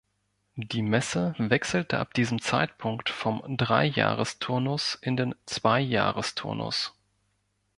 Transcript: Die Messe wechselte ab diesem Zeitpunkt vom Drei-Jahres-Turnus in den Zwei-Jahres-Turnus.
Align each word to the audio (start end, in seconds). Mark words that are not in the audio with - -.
Die 0.55 0.81
Messe 0.81 1.35
wechselte 1.37 1.99
ab 1.99 2.15
diesem 2.15 2.41
Zeitpunkt 2.41 3.11
vom 3.11 3.43
Drei-Jahres-Turnus 3.55 4.97
in 4.99 5.15
den 5.15 5.35
Zwei-Jahres-Turnus. 5.45 6.95